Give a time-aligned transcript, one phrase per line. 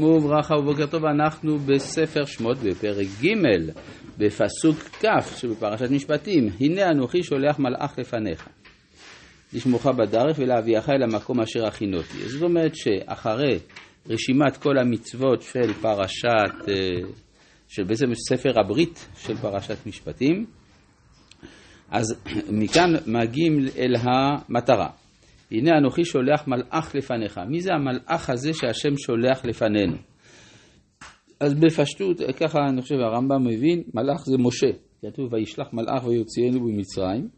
[0.00, 3.28] וברכה ובוקר טוב, אנחנו בספר שמות בפרק ג'
[4.18, 6.48] בפסוק כ' שבפרשת משפטים.
[6.60, 8.48] הנה אנוכי שולח מלאך לפניך.
[9.52, 12.28] לשמוך בדרך ולהביאך אל המקום אשר הכינותי.
[12.28, 13.58] זאת אומרת שאחרי
[14.08, 16.74] רשימת כל המצוות של פרשת, אה,
[17.68, 20.46] של בעצם ספר הברית של פרשת משפטים
[21.90, 22.14] אז
[22.50, 24.88] מכאן מגיעים אל המטרה
[25.58, 27.38] הנה אנוכי שולח מלאך לפניך.
[27.48, 29.96] מי זה המלאך הזה שהשם שולח לפנינו?
[31.40, 34.70] אז בפשטות, ככה אני חושב הרמב"ם מבין, מלאך זה משה.
[35.02, 37.28] כתוב וישלח מלאך ויוציאנו במצרים.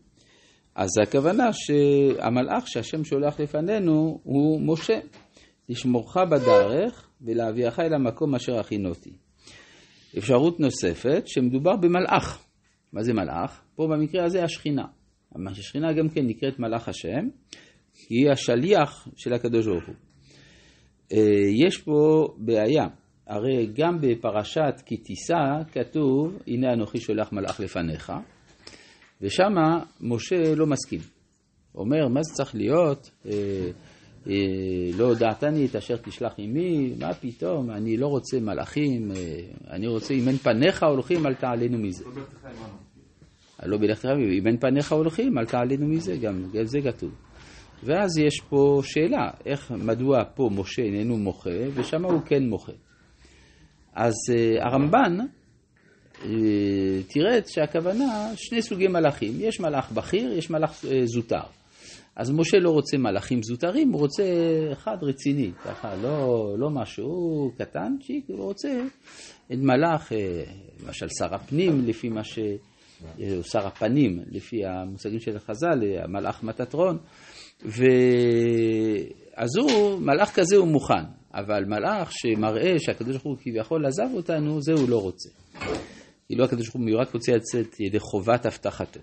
[0.74, 4.98] אז הכוונה שהמלאך שהשם שולח לפנינו הוא משה.
[5.68, 9.12] לשמורך בדרך ולהביאך אל המקום אשר הכינותי.
[10.18, 12.44] אפשרות נוספת, שמדובר במלאך.
[12.92, 13.62] מה זה מלאך?
[13.76, 14.84] פה במקרה הזה השכינה.
[15.50, 17.28] השכינה גם כן נקראת מלאך השם,
[18.08, 19.94] היא השליח של הקדוש ברוך הוא.
[21.12, 21.18] אה,
[21.66, 22.86] יש פה בעיה,
[23.26, 28.12] הרי גם בפרשת כי תישא כתוב, הנה אנוכי שולח מלאך לפניך,
[29.20, 31.00] ושמה משה לא מסכים.
[31.74, 33.10] אומר, מה זה צריך להיות?
[33.26, 33.32] אה,
[34.26, 34.32] אה,
[34.98, 39.10] לא הודעתני את אשר תשלח עמי, מה פתאום, אני לא רוצה מלאכים,
[39.70, 42.04] אני רוצה, אם אין פניך הולכים, אל תעלנו מזה.
[43.62, 47.25] לא בלכתך, אם אין פניך הולכים, אל תעלנו מזה, גם זה כתוב.
[47.82, 52.72] ואז יש פה שאלה, איך, מדוע פה משה איננו מוחה ושם הוא כן מוחה.
[53.94, 55.16] אז uh, הרמב"ן
[56.14, 56.26] uh,
[57.08, 61.40] תראה שהכוונה שני סוגי מלאכים, יש מלאך בכיר, יש מלאך uh, זוטר.
[62.16, 64.24] אז משה לא רוצה מלאכים זוטרים, הוא רוצה
[64.72, 68.82] אחד רציני, ככה, לא, לא משהו קטנצ'יק, הוא רוצה
[69.52, 70.12] את מלאך,
[70.86, 72.38] למשל שר הפנים, לפי מה ש...
[73.42, 76.98] שר הפנים, לפי המושגים של חז"ל, המלאך מטטרון.
[77.62, 81.04] ואז הוא, מלאך כזה הוא מוכן,
[81.34, 85.28] אבל מלאך שמראה שהקדוש ברוך הוא כביכול עזב אותנו, זה הוא לא רוצה.
[86.26, 89.00] כאילו הקדוש ברוך הוא רק רוצה לצאת ידי חובת הבטחתו.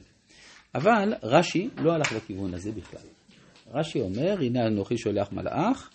[0.75, 3.07] אבל רש"י לא הלך לכיוון הזה בכלל.
[3.73, 5.90] רש"י אומר, הנה אנוכי שולח מלאך,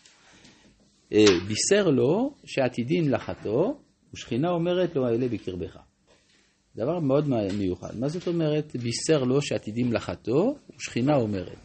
[1.12, 3.80] אה, בישר לו שעתידין לחתו,
[4.14, 5.87] ושכינה אומרת לו האלה בקרבך.
[6.78, 7.28] דבר מאוד
[7.58, 7.98] מיוחד.
[7.98, 11.56] מה זאת אומרת בישר לו שעתידים לחתו, ושכינה אומרת?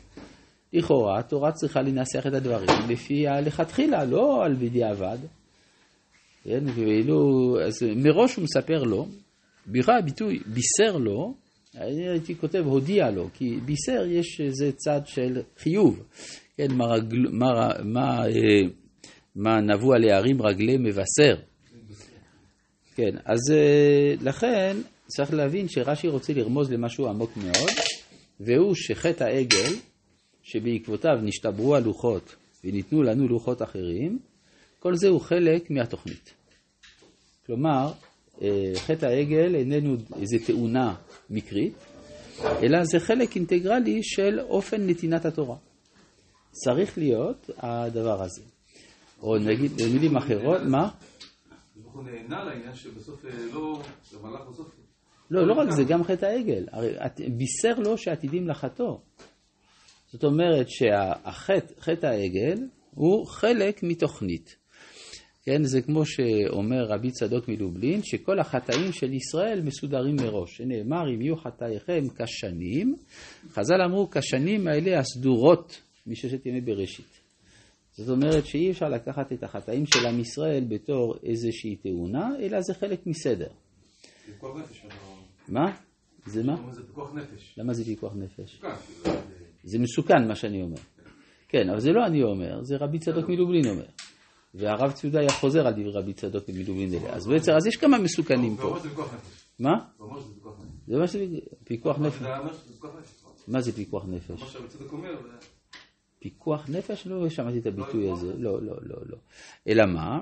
[0.73, 5.17] לכאורה התורה צריכה לנסח את הדברים לפי הלכתחילה, לא על בדיעבד.
[6.43, 7.17] כן, ואילו,
[7.65, 9.07] אז מראש הוא מספר לו,
[9.67, 11.33] בכלל הביטוי בישר לו,
[11.75, 16.03] אני הייתי כותב הודיע לו, כי בישר יש איזה צד של חיוב,
[16.57, 18.69] כן, מה, רגל, מה, מה, אה,
[19.35, 21.35] מה נבוא על הערים רגלי מבשר.
[22.95, 24.77] כן, אז אה, לכן
[25.07, 27.69] צריך להבין שרש"י רוצה לרמוז למשהו עמוק מאוד,
[28.39, 29.73] והוא שחטא העגל
[30.43, 34.19] שבעקבותיו נשתברו הלוחות וניתנו לנו לוחות אחרים,
[34.79, 36.33] כל זה הוא חלק מהתוכנית.
[37.45, 37.91] כלומר,
[38.41, 40.95] אה, חטא העגל איננו איזו תאונה
[41.29, 41.73] מקרית,
[42.41, 45.55] אלא זה חלק אינטגרלי של אופן נתינת התורה.
[46.51, 48.41] צריך להיות הדבר הזה.
[49.21, 50.89] או נגיד, במילים אחרות, מה?
[51.83, 53.81] הוא נהנה לעניין שבסוף אה, לא,
[54.13, 54.82] במהלך בסוף...
[55.33, 56.65] לא, לא רק זה, גם חטא העגל.
[56.71, 56.91] הרי
[57.37, 58.97] בישר לו שעתידים לחטוא.
[60.11, 62.57] זאת אומרת שהחטא העגל
[62.91, 64.55] הוא חלק מתוכנית.
[65.45, 70.57] כן, זה כמו שאומר רבי צדוק מלובלין, שכל החטאים של ישראל מסודרים מראש.
[70.57, 72.95] שנאמר, אם יהיו חטאיכם כשנים,
[73.49, 77.19] חז"ל אמרו, כשנים האלה הסדורות מששת ימי בראשית.
[77.97, 82.73] זאת אומרת שאי אפשר לקחת את החטאים של עם ישראל בתור איזושהי תאונה, אלא זה
[82.73, 83.49] חלק מסדר.
[85.49, 85.71] מה?
[86.25, 86.55] זה מה?
[86.71, 87.55] זה פיקוח נפש.
[87.57, 88.61] למה זה פיקוח נפש?
[89.63, 90.77] זה מסוכן מה שאני אומר.
[91.47, 93.85] כן, אבל זה לא אני אומר, זה רבי צדוק מלובלין אומר.
[94.53, 97.15] והרב צודה היה חוזר על דברי רבי צדוק מלובלין אלה.
[97.15, 98.75] אז בעצם, אז יש כמה מסוכנים פה.
[99.59, 99.73] מה?
[100.87, 101.25] זה מה שזה
[101.63, 102.21] פיקוח נפש.
[103.47, 104.57] מה זה פיקוח נפש?
[106.19, 107.07] פיקוח נפש?
[107.07, 108.33] לא שמעתי את הביטוי הזה.
[108.37, 109.17] לא, לא, לא, לא.
[109.67, 110.19] אלא מה?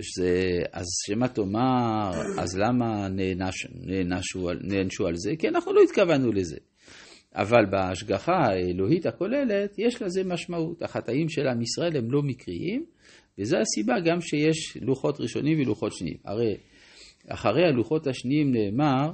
[0.00, 3.08] שזה, אז שמא תאמר, אז למה
[4.60, 5.32] נענשו על זה?
[5.38, 6.56] כי אנחנו לא התכוונו לזה.
[7.34, 10.82] אבל בהשגחה האלוהית הכוללת יש לזה משמעות.
[10.82, 12.84] החטאים של עם ישראל הם לא מקריים,
[13.38, 16.16] וזו הסיבה גם שיש לוחות ראשונים ולוחות שניים.
[16.24, 16.56] הרי
[17.28, 19.12] אחרי הלוחות השניים נאמר,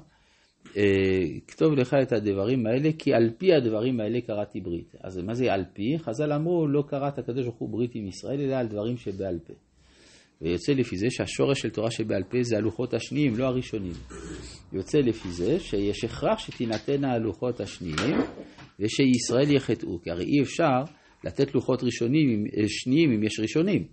[0.76, 0.82] אה,
[1.47, 4.94] כתוב לך את הדברים האלה, כי על פי הדברים האלה קראתי ברית.
[5.00, 5.99] אז מה זה על פי?
[5.99, 9.55] חז"ל אמרו, לא קראת הקדוש ברוך הוא ברית עם ישראל, אלא על דברים שבעל פה.
[10.43, 13.93] ויוצא לפי זה שהשורש של תורה שבעל פה זה הלוחות השניים, לא הראשונים.
[14.73, 18.17] יוצא לפי זה שיש הכרח שתינתנה הלוחות השניים
[18.81, 20.93] ושישראל יחטאו, כי הרי אי אפשר
[21.25, 23.85] לתת לוחות ראשונים, שניים אם יש ראשונים.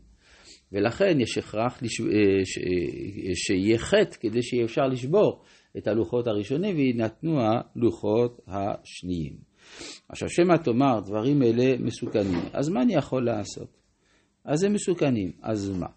[0.71, 2.01] ולכן יש הכרח לש...
[2.01, 2.05] אה,
[2.45, 2.57] ש...
[2.57, 5.43] אה, שיהיה חטא כדי שיהיה אפשר לשבור
[5.77, 9.33] את הלוחות הראשונים ויינתנו הלוחות השניים.
[10.09, 13.77] עכשיו, שמא תאמר דברים אלה מסוכנים, אז מה אני יכול לעשות?
[14.45, 15.87] אז הם מסוכנים, אז מה?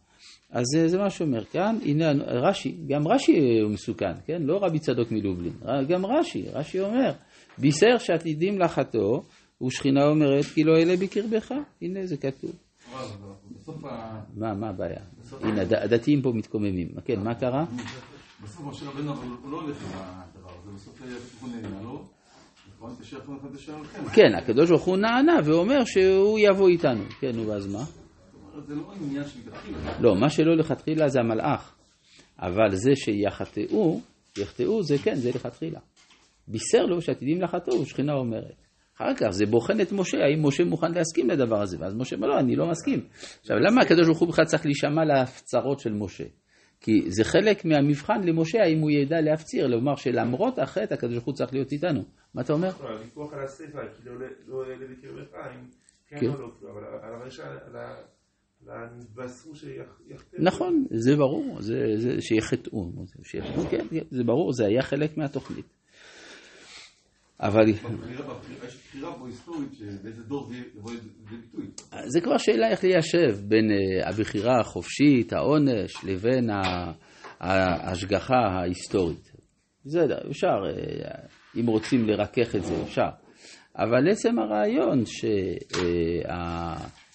[0.50, 4.42] אז זה, זה מה שאומר כאן, הנה רש"י, גם רש"י הוא מסוכן, כן?
[4.42, 5.52] לא רבי צדוק מלובלין,
[5.88, 7.12] גם רש"י, רש"י אומר,
[7.58, 9.22] בישר שעתידים לחתו,
[9.66, 11.52] ושכינה אומרת כי לא אלה בקרבך,
[11.82, 12.52] הנה זה כתוב.
[14.36, 15.00] מה, מה הבעיה?
[15.40, 16.88] הנה, הדתיים פה מתקוממים.
[17.04, 17.64] כן, מה קרה?
[18.42, 21.02] בסוף משה רבנו, הוא לא הולך עם הדבר הזה, בסוף
[21.40, 22.04] הוא נהנה לו.
[24.12, 27.04] כן, הקדוש ברוך הוא נענה ואומר שהוא יבוא איתנו.
[27.20, 27.84] כן, נו, ואז מה?
[28.66, 29.25] זה לא עניין.
[30.00, 31.75] לא, מה שלא לכתחילה זה המלאך.
[32.38, 34.00] אבל זה שיחטאו,
[34.38, 35.81] יחטאו זה כן, זה לכתחילה.
[36.49, 38.55] בישר לו שעתידים לחטאו, שכינה אומרת.
[38.96, 42.28] אחר כך זה בוחן את משה, האם משה מוכן להסכים לדבר הזה, ואז משה אומר
[42.28, 43.00] לא, אני לא מסכים.
[43.40, 46.25] עכשיו, למה הקדוש ברוך הוא בכלל צריך להישמע להפצרות של משה?
[46.81, 51.34] כי זה חלק מהמבחן למשה, האם הוא ידע להפציר, לומר שלמרות החטא, הקדוש ברוך הוא
[51.34, 52.02] צריך להיות איתנו.
[52.34, 52.69] מה אתה אומר?
[52.82, 54.08] לא, הוויכוח על הסיפה, כי
[54.46, 55.64] לא עולה בקרבך, אם
[56.08, 57.14] כן, כן או לא, אבל על
[59.55, 60.38] שיחטאו.
[60.38, 61.58] נכון, זה ברור,
[62.20, 62.90] שיחטאו,
[63.70, 65.66] כן, כן, זה ברור, זה היה חלק מהתוכנית.
[67.40, 67.64] אבל...
[72.06, 76.50] זה כבר שאלה איך ליישב בין אה, הבחירה החופשית, העונש, לבין
[77.40, 79.32] ההשגחה ההיסטורית.
[79.84, 80.00] זה
[80.31, 81.11] אפשר, אה,
[81.61, 83.08] אם רוצים לרכך את זה, אפשר.
[83.76, 85.02] אבל עצם הרעיון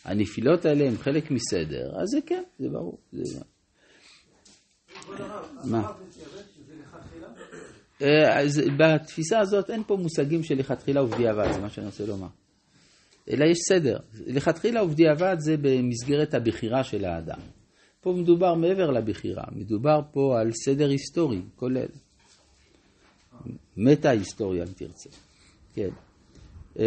[0.03, 2.99] שהנפילות האלה הן חלק מסדר, אז זה כן, זה ברור.
[5.63, 5.91] מה?
[8.01, 12.27] אה, אז בתפיסה הזאת אין פה מושגים של לכתחילה ובדיעבד, זה מה שאני רוצה לומר.
[13.29, 13.97] אלא יש סדר.
[14.25, 17.39] לכתחילה ובדיעבד זה במסגרת הבחירה של האדם.
[18.01, 21.87] פה מדובר מעבר לבחירה, מדובר פה על סדר היסטורי כולל.
[23.77, 25.09] מטה היסטוריה אם תרצה.
[25.73, 25.89] כן.
[26.79, 26.85] אה,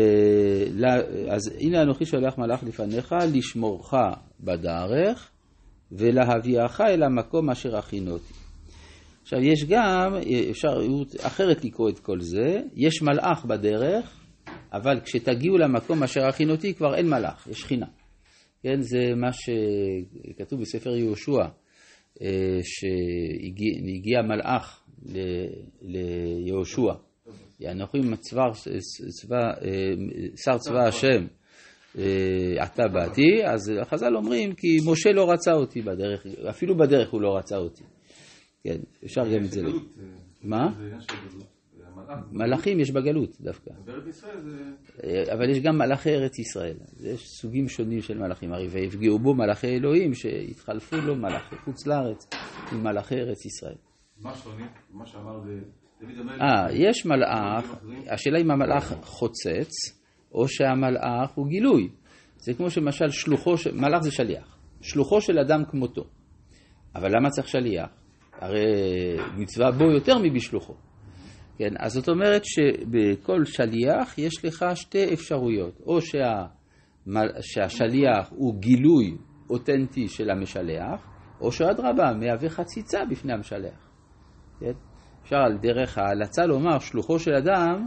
[1.29, 3.95] אז הנה אנוכי שולח מלאך לפניך לשמורך
[4.41, 5.31] בדרך
[5.93, 8.35] ולהביאך אל המקום אשר הכינותי.
[9.23, 10.15] עכשיו יש גם
[10.51, 14.21] אפשרות אחרת לקרוא את כל זה, יש מלאך בדרך,
[14.73, 17.87] אבל כשתגיעו למקום אשר הכינותי כבר אין מלאך, יש שכינה.
[18.63, 21.45] כן, זה מה שכתוב בספר יהושע,
[22.23, 24.83] אה, שהגיע מלאך
[25.83, 26.93] ליהושע.
[27.71, 28.51] אנוכי מצבר,
[29.21, 29.95] צבא, אה,
[30.45, 31.27] שר צבא השם,
[31.99, 37.21] אה, עתה באתי, אז חז"ל אומרים כי משה לא רצה אותי בדרך, אפילו בדרך הוא
[37.21, 37.85] לא רצה אותי.
[38.65, 39.61] כן, אפשר גם את זה.
[39.61, 39.73] אה,
[40.43, 40.69] מה?
[42.33, 43.71] מלאכים יש בגלות דווקא.
[45.05, 46.77] אה, אבל יש גם מלאכי ארץ ישראל.
[47.01, 48.53] יש סוגים שונים של מלאכים.
[48.53, 52.27] הרי ויפגעו בו מלאכי אלוהים שהתחלפו לו מלאכי חוץ לארץ
[52.73, 53.77] עם מלאכי ארץ ישראל.
[54.21, 54.67] מה שונה?
[54.91, 55.86] מה שאמר המלך?
[56.41, 57.77] אה, יש מלאך,
[58.11, 59.71] השאלה אם המלאך חוצץ
[60.33, 61.89] או שהמלאך הוא גילוי.
[62.37, 64.57] זה כמו שמשל שלוחו, מלאך זה שליח.
[64.81, 66.05] שלוחו של אדם כמותו.
[66.95, 67.89] אבל למה צריך שליח?
[68.33, 68.65] הרי
[69.37, 70.75] מצווה בו יותר מבשלוחו.
[71.59, 76.47] כן, אז זאת אומרת שבכל שליח יש לך שתי אפשרויות, או שה,
[77.41, 79.17] שהשליח הוא גילוי
[79.51, 81.07] אותנטי של המשלח,
[81.41, 83.89] או שאדרבה, מהווה חציצה בפני המשלח.
[84.61, 84.73] כן?
[85.27, 87.87] אפשר על דרך ההלצה לומר שלוחו של אדם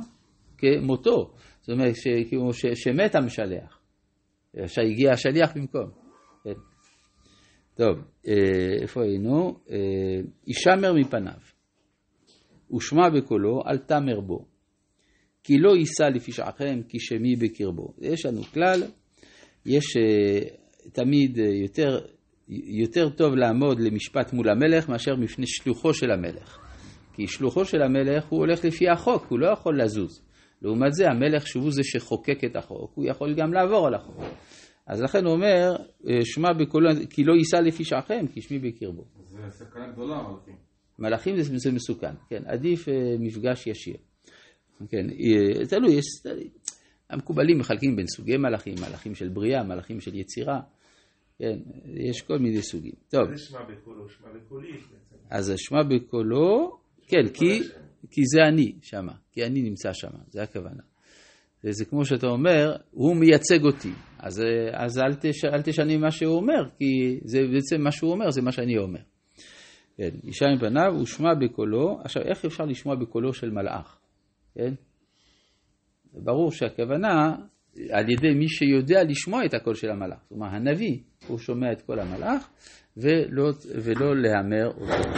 [0.57, 3.79] כמותו, זאת אומרת ש, כמו ש, שמת המשלח,
[4.67, 5.89] שהגיע השליח במקום.
[6.43, 6.53] כן?
[7.75, 9.59] טוב, אה, איפה היינו?
[10.45, 11.39] הישמר אה, מפניו,
[12.73, 14.45] ושמע בקולו, אל תמר בו,
[15.43, 17.93] כי לא יישא לפשעכם, כי שמי בקרבו.
[18.01, 18.83] יש לנו כלל,
[19.65, 20.39] יש אה,
[20.93, 21.99] תמיד יותר,
[22.47, 26.68] יותר טוב לעמוד למשפט מול המלך מאשר מפני שלוחו של המלך.
[27.19, 30.21] כי שלוחו של המלך הוא הולך לפי החוק, הוא לא יכול לזוז.
[30.61, 34.23] לעומת זה, המלך שהוא זה שחוקק את החוק, הוא יכול גם לעבור על החוק.
[34.87, 35.75] אז לכן הוא אומר,
[36.07, 39.05] אה, שמע בקולו, כי לא יישא לפי שעכם, כי שמי בקרבו.
[39.25, 40.55] זה סכנה גדולה, מלאכים.
[40.99, 43.97] מלאכים זה, זה מסוכן, כן, עדיף אה, מפגש ישיר.
[44.89, 46.05] כן, אה, תלוי, יש,
[47.09, 50.59] המקובלים מחלקים בין סוגי מלאכים, מלאכים של בריאה, מלאכים של יצירה,
[51.39, 52.93] כן, יש כל מיני סוגים.
[53.09, 53.35] טוב.
[53.35, 54.71] זה שמע בקולו, שמע בקולי.
[55.29, 56.79] אז שמע בקולו,
[57.09, 57.59] כן, כי,
[58.11, 60.83] כי זה אני שמה, כי אני נמצא שמה, זה הכוונה.
[61.63, 63.91] זה כמו שאתה אומר, הוא מייצג אותי.
[64.19, 68.29] אז, אז אל, תש, אל תשני מה שהוא אומר, כי זה בעצם מה שהוא אומר,
[68.29, 68.99] זה מה שאני אומר.
[69.97, 71.99] כן, אישה מפניו, הוא שמע בקולו.
[72.03, 73.99] עכשיו, איך אפשר לשמוע בקולו של מלאך?
[74.55, 74.73] כן?
[76.13, 77.35] ברור שהכוונה,
[77.89, 80.19] על ידי מי שיודע לשמוע את הקול של המלאך.
[80.31, 80.97] אומרת, הנביא,
[81.27, 82.49] הוא שומע את קול המלאך
[82.97, 83.49] ולא,
[83.83, 85.09] ולא להמר אותו.